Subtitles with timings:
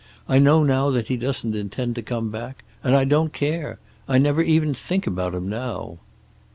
[0.27, 3.77] I know now that he doesn't intend to come back, and I don't care.
[4.07, 5.99] I never even think about him, now."